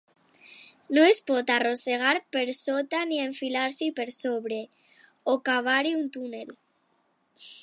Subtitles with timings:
[0.97, 4.61] No es pot arrossegar per sota ni enfilar-s'hi per sobre,
[5.35, 6.55] o cavar-hi un túnel.